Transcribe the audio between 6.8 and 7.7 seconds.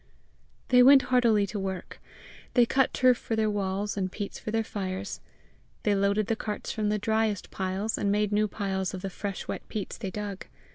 the driest